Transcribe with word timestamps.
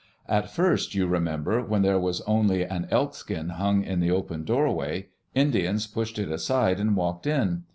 At 0.27 0.49
first, 0.49 0.95
you 0.95 1.05
remember, 1.05 1.63
when 1.63 1.83
there 1.83 1.99
was 1.99 2.21
only 2.21 2.63
an 2.65 2.87
elk 2.89 3.13
skin 3.13 3.49
hung 3.49 3.83
in 3.83 3.99
the 3.99 4.09
open 4.09 4.43
doorway, 4.43 5.09
Indians 5.35 5.85
pushed 5.85 6.17
it 6.17 6.31
aside 6.31 6.79
and 6.79 6.95
walked 6.95 7.27
in. 7.27 7.65